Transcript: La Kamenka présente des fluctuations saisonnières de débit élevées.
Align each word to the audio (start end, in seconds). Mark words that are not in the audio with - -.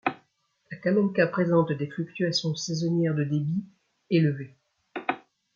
La 0.71 0.77
Kamenka 0.77 1.27
présente 1.27 1.71
des 1.73 1.85
fluctuations 1.87 2.55
saisonnières 2.55 3.13
de 3.13 3.23
débit 3.23 3.63
élevées. 4.09 4.55